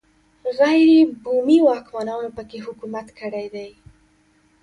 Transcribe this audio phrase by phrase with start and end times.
[0.59, 0.87] غیر
[1.23, 3.69] بومي واکمنانو په کې حکومت کړی دی